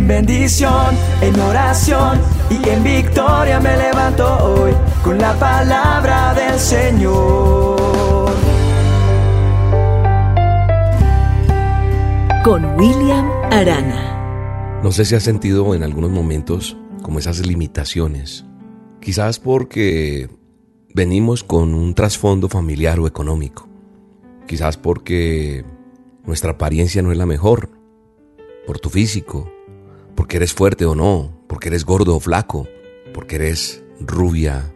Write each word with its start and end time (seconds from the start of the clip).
En 0.00 0.08
bendición, 0.08 0.96
en 1.20 1.38
oración 1.38 2.18
y 2.48 2.68
en 2.70 2.82
victoria 2.82 3.60
me 3.60 3.76
levanto 3.76 4.24
hoy 4.46 4.72
con 5.04 5.18
la 5.18 5.38
palabra 5.38 6.32
del 6.32 6.58
Señor. 6.58 8.30
Con 12.42 12.64
William 12.76 13.30
Arana. 13.52 14.80
No 14.82 14.90
sé 14.90 15.04
si 15.04 15.16
has 15.16 15.22
sentido 15.22 15.74
en 15.74 15.82
algunos 15.82 16.10
momentos 16.10 16.78
como 17.02 17.18
esas 17.18 17.46
limitaciones. 17.46 18.46
Quizás 19.02 19.38
porque 19.38 20.30
venimos 20.94 21.44
con 21.44 21.74
un 21.74 21.94
trasfondo 21.94 22.48
familiar 22.48 22.98
o 23.00 23.06
económico. 23.06 23.68
Quizás 24.46 24.78
porque 24.78 25.62
nuestra 26.24 26.52
apariencia 26.52 27.02
no 27.02 27.12
es 27.12 27.18
la 27.18 27.26
mejor. 27.26 27.68
Por 28.66 28.78
tu 28.78 28.88
físico. 28.88 29.59
Porque 30.20 30.36
eres 30.36 30.52
fuerte 30.52 30.84
o 30.84 30.94
no. 30.94 31.32
Porque 31.46 31.70
eres 31.70 31.86
gordo 31.86 32.14
o 32.14 32.20
flaco. 32.20 32.68
Porque 33.14 33.36
eres 33.36 33.82
rubia, 34.00 34.70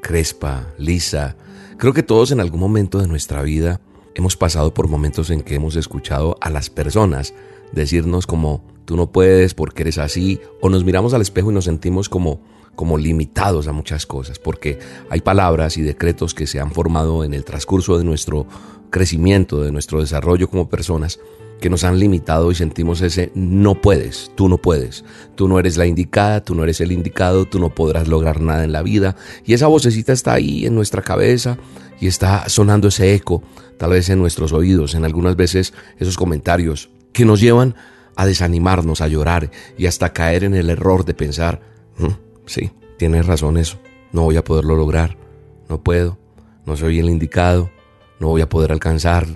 crespa, 0.00 0.72
lisa. 0.78 1.36
Creo 1.76 1.92
que 1.92 2.04
todos 2.04 2.30
en 2.30 2.38
algún 2.38 2.60
momento 2.60 3.00
de 3.00 3.08
nuestra 3.08 3.42
vida 3.42 3.80
hemos 4.14 4.36
pasado 4.36 4.72
por 4.72 4.86
momentos 4.86 5.30
en 5.30 5.40
que 5.40 5.56
hemos 5.56 5.74
escuchado 5.74 6.36
a 6.40 6.50
las 6.50 6.70
personas 6.70 7.34
decirnos 7.72 8.28
como 8.28 8.64
tú 8.84 8.96
no 8.96 9.10
puedes 9.10 9.54
porque 9.54 9.82
eres 9.82 9.98
así 9.98 10.40
o 10.60 10.68
nos 10.68 10.84
miramos 10.84 11.14
al 11.14 11.22
espejo 11.22 11.50
y 11.50 11.54
nos 11.54 11.64
sentimos 11.64 12.08
como 12.08 12.40
como 12.76 12.96
limitados 12.96 13.66
a 13.66 13.72
muchas 13.72 14.06
cosas, 14.06 14.38
porque 14.38 14.78
hay 15.10 15.22
palabras 15.22 15.78
y 15.78 15.82
decretos 15.82 16.34
que 16.34 16.46
se 16.46 16.60
han 16.60 16.70
formado 16.70 17.24
en 17.24 17.34
el 17.34 17.42
transcurso 17.42 17.98
de 17.98 18.04
nuestro 18.04 18.46
crecimiento, 18.90 19.62
de 19.62 19.72
nuestro 19.72 20.00
desarrollo 20.00 20.48
como 20.48 20.68
personas, 20.68 21.18
que 21.60 21.70
nos 21.70 21.84
han 21.84 21.98
limitado 21.98 22.50
y 22.50 22.54
sentimos 22.54 23.00
ese 23.00 23.32
no 23.34 23.80
puedes, 23.80 24.30
tú 24.34 24.48
no 24.48 24.58
puedes, 24.58 25.04
tú 25.34 25.48
no 25.48 25.58
eres 25.58 25.76
la 25.76 25.86
indicada, 25.86 26.42
tú 26.42 26.54
no 26.54 26.64
eres 26.64 26.80
el 26.80 26.92
indicado, 26.92 27.46
tú 27.46 27.58
no 27.58 27.74
podrás 27.74 28.08
lograr 28.08 28.40
nada 28.40 28.64
en 28.64 28.72
la 28.72 28.82
vida. 28.82 29.16
Y 29.44 29.54
esa 29.54 29.66
vocecita 29.66 30.12
está 30.12 30.34
ahí 30.34 30.66
en 30.66 30.74
nuestra 30.74 31.02
cabeza 31.02 31.58
y 32.00 32.06
está 32.06 32.48
sonando 32.48 32.88
ese 32.88 33.14
eco, 33.14 33.42
tal 33.78 33.90
vez 33.90 34.08
en 34.10 34.18
nuestros 34.18 34.52
oídos, 34.52 34.94
en 34.94 35.04
algunas 35.04 35.36
veces 35.36 35.72
esos 35.98 36.16
comentarios 36.16 36.90
que 37.12 37.24
nos 37.24 37.40
llevan 37.40 37.74
a 38.16 38.26
desanimarnos, 38.26 39.00
a 39.00 39.08
llorar 39.08 39.50
y 39.78 39.86
hasta 39.86 40.12
caer 40.12 40.44
en 40.44 40.54
el 40.54 40.70
error 40.70 41.04
de 41.04 41.14
pensar, 41.14 41.60
mm, 41.98 42.26
Sí, 42.46 42.70
tienes 42.96 43.26
razón 43.26 43.58
eso. 43.58 43.78
No 44.12 44.22
voy 44.22 44.36
a 44.36 44.44
poderlo 44.44 44.76
lograr. 44.76 45.18
No 45.68 45.82
puedo. 45.82 46.16
No 46.64 46.76
soy 46.76 47.00
el 47.00 47.10
indicado. 47.10 47.70
No 48.20 48.28
voy 48.28 48.40
a 48.40 48.48
poder 48.48 48.72
alcanzar. 48.72 49.26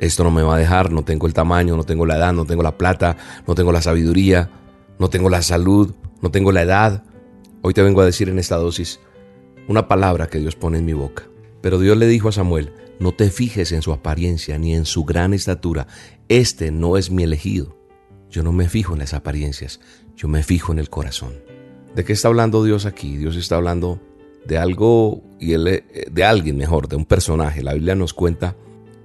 Esto 0.00 0.24
no 0.24 0.30
me 0.30 0.42
va 0.42 0.56
a 0.56 0.58
dejar. 0.58 0.90
No 0.90 1.04
tengo 1.04 1.26
el 1.26 1.34
tamaño, 1.34 1.76
no 1.76 1.84
tengo 1.84 2.06
la 2.06 2.16
edad, 2.16 2.32
no 2.32 2.46
tengo 2.46 2.62
la 2.62 2.76
plata, 2.76 3.16
no 3.46 3.54
tengo 3.54 3.70
la 3.70 3.82
sabiduría, 3.82 4.50
no 4.98 5.10
tengo 5.10 5.28
la 5.30 5.42
salud, 5.42 5.94
no 6.22 6.30
tengo 6.30 6.50
la 6.50 6.62
edad. 6.62 7.04
Hoy 7.62 7.74
te 7.74 7.82
vengo 7.82 8.00
a 8.00 8.06
decir 8.06 8.28
en 8.30 8.38
esta 8.38 8.56
dosis 8.56 8.98
una 9.68 9.86
palabra 9.86 10.26
que 10.26 10.38
Dios 10.38 10.56
pone 10.56 10.78
en 10.78 10.86
mi 10.86 10.94
boca. 10.94 11.24
Pero 11.60 11.78
Dios 11.78 11.96
le 11.98 12.06
dijo 12.06 12.30
a 12.30 12.32
Samuel, 12.32 12.72
no 12.98 13.12
te 13.12 13.30
fijes 13.30 13.72
en 13.72 13.82
su 13.82 13.92
apariencia 13.92 14.58
ni 14.58 14.74
en 14.74 14.86
su 14.86 15.04
gran 15.04 15.34
estatura. 15.34 15.86
Este 16.28 16.70
no 16.70 16.96
es 16.96 17.10
mi 17.10 17.22
elegido. 17.22 17.76
Yo 18.30 18.42
no 18.42 18.52
me 18.52 18.68
fijo 18.68 18.94
en 18.94 19.00
las 19.00 19.12
apariencias, 19.12 19.80
yo 20.16 20.28
me 20.28 20.42
fijo 20.42 20.72
en 20.72 20.78
el 20.78 20.88
corazón. 20.88 21.34
¿De 21.94 22.04
qué 22.04 22.12
está 22.12 22.28
hablando 22.28 22.64
Dios 22.64 22.86
aquí? 22.86 23.16
Dios 23.16 23.36
está 23.36 23.56
hablando 23.56 24.00
de 24.46 24.56
algo 24.56 25.22
y 25.40 25.54
eh, 25.54 25.84
de 26.10 26.24
alguien 26.24 26.56
mejor, 26.56 26.88
de 26.88 26.96
un 26.96 27.04
personaje. 27.04 27.62
La 27.62 27.74
Biblia 27.74 27.96
nos 27.96 28.14
cuenta 28.14 28.56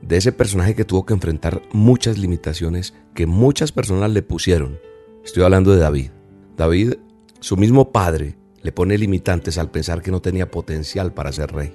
de 0.07 0.17
ese 0.17 0.31
personaje 0.31 0.75
que 0.75 0.85
tuvo 0.85 1.05
que 1.05 1.13
enfrentar 1.13 1.61
muchas 1.71 2.17
limitaciones 2.17 2.93
que 3.13 3.25
muchas 3.25 3.71
personas 3.71 4.11
le 4.11 4.21
pusieron. 4.21 4.79
Estoy 5.23 5.43
hablando 5.43 5.71
de 5.71 5.79
David. 5.79 6.11
David, 6.57 6.93
su 7.39 7.57
mismo 7.57 7.91
padre, 7.91 8.35
le 8.61 8.71
pone 8.71 8.97
limitantes 8.97 9.57
al 9.57 9.71
pensar 9.71 10.01
que 10.01 10.11
no 10.11 10.21
tenía 10.21 10.51
potencial 10.51 11.13
para 11.13 11.31
ser 11.31 11.51
rey. 11.51 11.73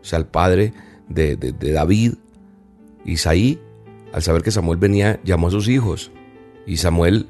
O 0.00 0.04
sea, 0.04 0.18
el 0.18 0.26
padre 0.26 0.72
de, 1.08 1.36
de 1.36 1.72
David, 1.72 2.14
Isaí, 3.04 3.58
al 4.12 4.22
saber 4.22 4.42
que 4.42 4.50
Samuel 4.50 4.78
venía, 4.78 5.20
llamó 5.24 5.48
a 5.48 5.50
sus 5.50 5.68
hijos. 5.68 6.10
Y 6.66 6.76
Samuel 6.76 7.26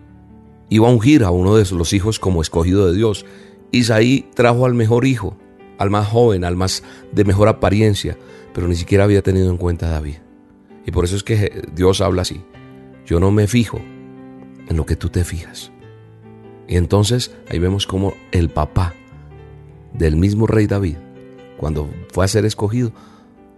iba 0.68 0.88
a 0.88 0.92
ungir 0.92 1.24
a 1.24 1.30
uno 1.30 1.56
de 1.56 1.64
los 1.74 1.92
hijos 1.92 2.18
como 2.18 2.42
escogido 2.42 2.86
de 2.86 2.96
Dios. 2.96 3.24
Isaí 3.72 4.28
trajo 4.34 4.66
al 4.66 4.74
mejor 4.74 5.06
hijo, 5.06 5.36
al 5.78 5.90
más 5.90 6.06
joven, 6.08 6.44
al 6.44 6.56
más 6.56 6.82
de 7.12 7.24
mejor 7.24 7.48
apariencia, 7.48 8.18
pero 8.52 8.68
ni 8.68 8.76
siquiera 8.76 9.04
había 9.04 9.22
tenido 9.22 9.50
en 9.50 9.56
cuenta 9.56 9.86
a 9.86 9.90
David. 9.90 10.16
Y 10.86 10.90
por 10.90 11.04
eso 11.04 11.16
es 11.16 11.22
que 11.22 11.62
Dios 11.74 12.00
habla 12.00 12.22
así. 12.22 12.40
Yo 13.06 13.20
no 13.20 13.30
me 13.30 13.46
fijo 13.46 13.80
en 14.68 14.76
lo 14.76 14.86
que 14.86 14.96
tú 14.96 15.08
te 15.08 15.24
fijas. 15.24 15.72
Y 16.68 16.76
entonces 16.76 17.34
ahí 17.48 17.58
vemos 17.58 17.86
como 17.86 18.14
el 18.30 18.48
papá 18.48 18.94
del 19.92 20.16
mismo 20.16 20.46
rey 20.46 20.66
David, 20.66 20.96
cuando 21.56 21.90
fue 22.12 22.24
a 22.24 22.28
ser 22.28 22.44
escogido, 22.44 22.92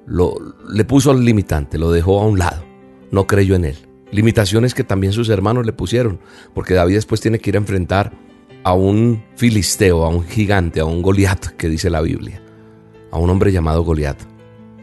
lo, 0.06 0.34
le 0.69 0.84
puso 0.84 1.10
al 1.10 1.25
limitante, 1.25 1.78
lo 1.78 1.92
dejó 1.92 2.20
a 2.20 2.26
un 2.26 2.38
lado, 2.38 2.64
no 3.10 3.26
creyó 3.26 3.54
en 3.54 3.66
él. 3.66 3.76
Limitaciones 4.10 4.75
que 4.75 4.84
también 4.84 5.12
sus 5.12 5.28
hermanos 5.28 5.66
le 5.66 5.72
pusieron, 5.72 6.20
porque 6.54 6.75
David 6.75 6.94
después 6.94 7.20
tiene 7.20 7.38
que 7.38 7.50
ir 7.50 7.56
a 7.56 7.60
enfrentar 7.60 8.12
a 8.64 8.75
un 8.75 9.22
filisteo, 9.36 10.04
a 10.04 10.08
un 10.08 10.25
gigante, 10.25 10.81
a 10.81 10.84
un 10.84 11.02
Goliat, 11.02 11.48
que 11.56 11.69
dice 11.69 11.91
la 11.91 12.00
Biblia, 12.00 12.42
a 13.10 13.19
un 13.19 13.31
hombre 13.31 13.52
llamado 13.52 13.82
Goliat. 13.82 14.31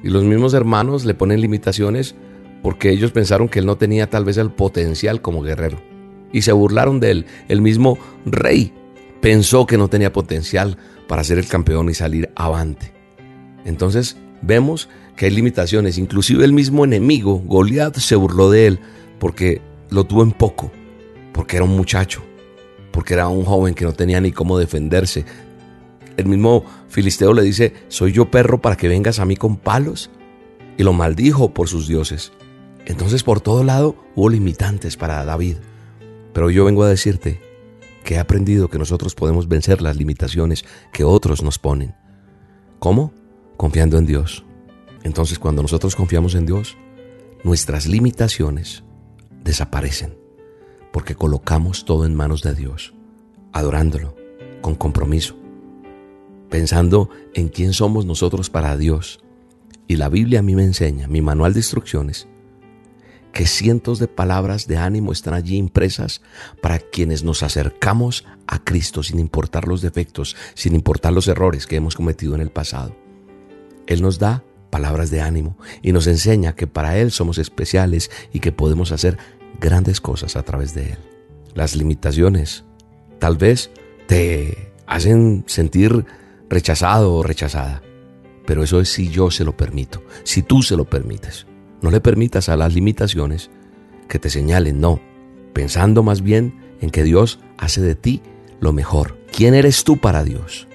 Y 0.04 0.10
los 0.10 0.24
mismos 0.24 0.54
hermanos 0.54 1.06
le 1.06 1.14
ponen 1.14 1.42
limitaciones 1.42 2.16
porque 2.62 2.90
ellos 2.90 3.12
pensaron 3.12 3.50
que 3.50 3.60
él 3.60 3.66
no 3.66 3.78
tenía 3.78 4.10
tal 4.10 4.26
vez 4.26 4.38
el 4.38 4.52
potencial 4.52 5.22
como 5.22 5.42
guerrero. 5.42 5.82
Y 6.32 6.42
se 6.42 6.52
burlaron 6.52 7.00
de 7.00 7.12
él. 7.12 7.26
El 7.48 7.62
mismo 7.62 7.98
rey 8.26 8.74
pensó 9.22 9.66
que 9.66 9.78
no 9.78 9.88
tenía 9.88 10.14
potencial 10.14 10.78
para 11.08 11.24
ser 11.24 11.40
el 11.40 11.48
campeón 11.48 11.90
y 11.90 11.94
salir 11.94 12.30
avante. 12.36 12.94
Entonces 13.66 14.18
vemos 14.42 14.90
que 15.16 15.26
hay 15.26 15.32
limitaciones. 15.32 15.98
Inclusive 15.98 16.46
el 16.46 16.54
mismo 16.54 16.86
enemigo, 16.86 17.42
Goliat, 17.46 17.98
se 17.98 18.16
burló 18.16 18.50
de 18.50 18.68
él 18.68 18.80
porque 19.20 19.62
lo 19.90 20.06
tuvo 20.06 20.24
en 20.24 20.32
poco, 20.32 20.72
porque 21.34 21.58
era 21.58 21.66
un 21.66 21.76
muchacho, 21.76 22.24
porque 22.92 23.16
era 23.16 23.28
un 23.28 23.44
joven 23.44 23.74
que 23.74 23.86
no 23.86 23.94
tenía 23.94 24.22
ni 24.22 24.32
cómo 24.32 24.58
defenderse. 24.58 25.26
El 26.20 26.26
mismo 26.26 26.66
Filisteo 26.90 27.32
le 27.34 27.44
dice, 27.44 27.74
¿soy 27.88 28.12
yo 28.12 28.30
perro 28.30 28.62
para 28.62 28.76
que 28.76 28.90
vengas 28.90 29.20
a 29.20 29.26
mí 29.26 29.38
con 29.38 29.56
palos? 29.56 30.10
Y 30.78 30.84
lo 30.84 30.92
maldijo 30.92 31.54
por 31.54 31.70
sus 31.70 31.88
dioses. 31.88 32.34
Entonces 32.86 33.24
por 33.24 33.40
todo 33.40 33.64
lado 33.64 33.96
hubo 34.16 34.28
limitantes 34.28 34.98
para 34.98 35.24
David. 35.24 35.56
Pero 36.34 36.50
yo 36.50 36.66
vengo 36.66 36.84
a 36.84 36.90
decirte 36.90 37.40
que 38.04 38.16
he 38.16 38.20
aprendido 38.20 38.70
que 38.70 38.78
nosotros 38.78 39.16
podemos 39.16 39.48
vencer 39.48 39.82
las 39.82 39.96
limitaciones 39.96 40.66
que 40.92 41.06
otros 41.06 41.42
nos 41.42 41.58
ponen. 41.58 41.96
¿Cómo? 42.80 43.14
Confiando 43.56 43.98
en 43.98 44.06
Dios. 44.06 44.44
Entonces 45.04 45.40
cuando 45.40 45.62
nosotros 45.62 45.96
confiamos 45.96 46.36
en 46.36 46.46
Dios, 46.46 46.76
nuestras 47.46 47.88
limitaciones 47.88 48.84
desaparecen, 49.46 50.18
porque 50.92 51.16
colocamos 51.16 51.86
todo 51.86 52.06
en 52.06 52.14
manos 52.14 52.42
de 52.42 52.56
Dios, 52.56 52.94
adorándolo, 53.54 54.18
con 54.60 54.76
compromiso, 54.76 55.39
pensando 56.50 57.10
en 57.34 57.50
quién 57.50 57.74
somos 57.74 58.06
nosotros 58.06 58.50
para 58.50 58.78
Dios. 58.78 59.20
Y 59.88 59.96
la 59.96 60.10
Biblia 60.10 60.40
a 60.40 60.44
mí 60.44 60.56
me 60.56 60.64
enseña, 60.64 61.08
mi 61.08 61.22
manual 61.22 61.54
de 61.54 61.60
instrucciones, 61.60 62.28
que 63.32 63.46
cientos 63.46 64.00
de 64.00 64.08
palabras 64.08 64.68
de 64.68 64.78
ánimo 64.78 65.12
están 65.12 65.34
allí 65.34 65.58
impresas 65.58 66.22
para 66.62 66.80
quienes 66.80 67.24
nos 67.24 67.44
acercamos 67.44 68.26
a 68.48 68.64
Cristo 68.64 69.04
sin 69.04 69.20
importar 69.20 69.68
los 69.68 69.82
defectos, 69.82 70.36
sin 70.56 70.76
importar 70.76 71.14
los 71.14 71.28
errores 71.28 71.68
que 71.68 71.76
hemos 71.76 71.96
cometido 71.96 72.36
en 72.36 72.42
el 72.42 72.50
pasado. 72.50 72.96
Él 73.88 74.02
nos 74.02 74.20
da 74.20 74.44
palabras 74.70 75.10
de 75.10 75.22
ánimo 75.22 75.58
y 75.82 75.92
nos 75.92 76.08
enseña 76.08 76.56
que 76.56 76.68
para 76.68 76.98
Él 76.98 77.12
somos 77.12 77.38
especiales 77.38 78.12
y 78.34 78.40
que 78.40 78.52
podemos 78.52 78.92
hacer 78.92 79.18
grandes 79.60 80.02
cosas 80.02 80.36
a 80.36 80.44
través 80.44 80.74
de 80.74 80.92
Él. 80.92 80.98
Las 81.54 81.76
limitaciones 81.76 82.64
tal 83.20 83.38
vez 83.38 83.72
te 84.08 84.72
hacen 84.86 85.44
sentir 85.48 86.06
rechazado 86.50 87.14
o 87.14 87.24
rechazada, 87.24 87.82
pero 88.46 88.64
eso 88.64 88.82
es 88.82 88.90
si 88.92 89.10
yo 89.10 89.32
se 89.32 89.44
lo 89.44 89.56
permito, 89.56 90.04
si 90.24 90.42
tú 90.42 90.62
se 90.62 90.76
lo 90.76 90.86
permites. 90.86 91.46
No 91.82 91.92
le 91.92 92.02
permitas 92.02 92.50
a 92.50 92.58
las 92.58 92.74
limitaciones 92.74 93.50
que 94.08 94.20
te 94.20 94.30
señalen, 94.30 94.82
no, 94.82 95.00
pensando 95.54 96.04
más 96.04 96.22
bien 96.22 96.76
en 96.82 96.90
que 96.90 97.04
Dios 97.04 97.40
hace 97.58 97.82
de 97.82 97.96
ti 97.96 98.22
lo 98.60 98.74
mejor. 98.74 99.18
¿Quién 99.32 99.54
eres 99.54 99.84
tú 99.84 99.98
para 99.98 100.24
Dios? 100.24 100.68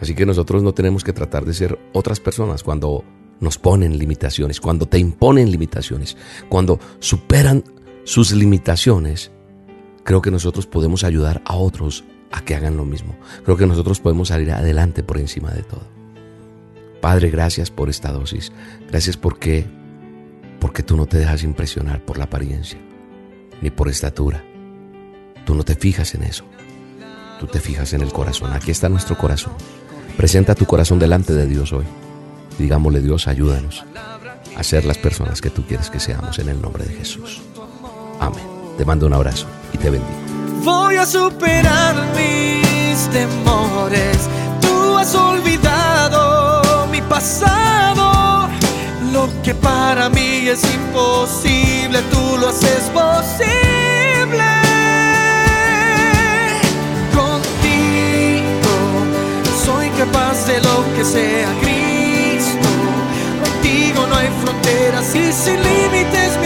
Así 0.00 0.14
que 0.14 0.26
nosotros 0.26 0.62
no 0.62 0.74
tenemos 0.74 1.04
que 1.04 1.12
tratar 1.12 1.44
de 1.44 1.54
ser 1.54 1.78
otras 1.92 2.20
personas 2.20 2.62
cuando 2.62 3.04
nos 3.38 3.58
ponen 3.58 3.98
limitaciones, 3.98 4.60
cuando 4.60 4.86
te 4.86 4.98
imponen 4.98 5.50
limitaciones, 5.50 6.16
cuando 6.48 6.78
superan 6.98 7.64
sus 8.04 8.32
limitaciones. 8.32 9.30
Creo 10.04 10.22
que 10.22 10.30
nosotros 10.30 10.66
podemos 10.66 11.04
ayudar 11.04 11.42
a 11.44 11.56
otros 11.56 12.04
a 12.30 12.42
que 12.42 12.54
hagan 12.54 12.76
lo 12.76 12.84
mismo. 12.84 13.16
Creo 13.44 13.56
que 13.56 13.66
nosotros 13.66 14.00
podemos 14.00 14.28
salir 14.28 14.52
adelante 14.52 15.02
por 15.02 15.18
encima 15.18 15.50
de 15.50 15.62
todo. 15.62 15.82
Padre, 17.00 17.30
gracias 17.30 17.70
por 17.70 17.88
esta 17.88 18.12
dosis. 18.12 18.52
Gracias 18.88 19.16
porque 19.16 19.66
porque 20.60 20.82
tú 20.82 20.96
no 20.96 21.06
te 21.06 21.16
dejas 21.16 21.42
impresionar 21.42 22.04
por 22.04 22.18
la 22.18 22.24
apariencia 22.24 22.78
ni 23.62 23.70
por 23.70 23.88
estatura. 23.88 24.44
tú 25.44 25.54
no 25.54 25.64
te 25.64 25.74
fijas 25.74 26.14
en 26.14 26.22
eso. 26.22 26.44
Tú 27.40 27.46
te 27.46 27.58
fijas 27.58 27.92
en 27.94 28.02
el 28.02 28.12
corazón. 28.12 28.52
Aquí 28.52 28.70
está 28.70 28.88
nuestro 28.88 29.16
corazón. 29.16 29.54
Presenta 30.16 30.54
tu 30.54 30.66
corazón 30.66 30.98
delante 30.98 31.32
de 31.32 31.46
Dios 31.46 31.72
hoy. 31.72 31.86
Digámosle, 32.58 33.00
Dios, 33.00 33.26
ayúdanos 33.26 33.84
a 34.54 34.62
ser 34.62 34.84
las 34.84 34.98
personas 34.98 35.40
que 35.40 35.48
tú 35.48 35.64
quieres 35.64 35.88
que 35.88 35.98
seamos 35.98 36.38
en 36.38 36.50
el 36.50 36.60
nombre 36.60 36.84
de 36.84 36.94
Jesús. 36.94 37.40
Amén. 38.20 38.44
Te 38.76 38.84
mando 38.84 39.06
un 39.06 39.14
abrazo 39.14 39.46
y 39.72 39.78
te 39.78 39.88
bendigo. 39.88 40.29
Voy 40.62 40.96
a 40.96 41.06
superar 41.06 41.94
mis 42.14 43.08
temores. 43.08 44.28
Tú 44.60 44.98
has 44.98 45.14
olvidado 45.14 46.86
mi 46.88 47.00
pasado. 47.00 48.48
Lo 49.10 49.28
que 49.42 49.54
para 49.54 50.10
mí 50.10 50.48
es 50.48 50.62
imposible, 50.64 52.02
tú 52.10 52.36
lo 52.38 52.48
haces 52.50 52.90
posible. 52.92 54.44
Contigo 57.14 58.70
soy 59.64 59.88
capaz 59.90 60.46
de 60.46 60.60
lo 60.60 60.84
que 60.94 61.04
sea 61.04 61.48
Cristo. 61.62 62.68
Contigo 63.44 64.06
no 64.06 64.14
hay 64.14 64.28
fronteras 64.42 65.14
y 65.14 65.32
sin 65.32 65.56
límites 65.62 66.36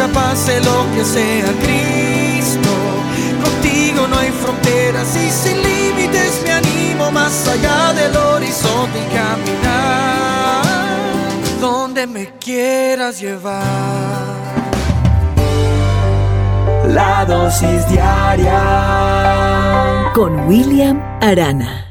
soy 0.00 0.06
capaz 0.06 0.46
de 0.46 0.60
lo 0.60 0.86
que 0.94 1.04
sea 1.04 1.52
Cristo. 1.62 2.70
Contigo 3.42 4.06
no 4.08 4.16
hay 4.18 4.30
fronteras 4.30 5.16
y 5.16 5.30
sin 5.30 5.62
límites 5.62 6.40
me 6.44 6.52
animo 6.52 7.10
más 7.10 7.46
allá 7.48 7.92
del 7.92 8.16
horizonte 8.16 8.98
y 8.98 9.04
caminar 9.14 10.62
donde 11.60 12.06
me 12.06 12.26
quieras 12.38 13.20
llevar. 13.20 14.30
La 16.88 17.24
dosis 17.24 17.88
diaria 17.88 18.60
Con 20.14 20.48
William 20.48 21.00
Arana. 21.20 21.89